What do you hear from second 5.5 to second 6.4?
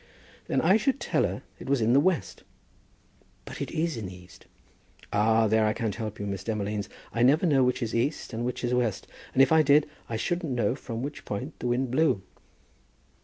I can't help you,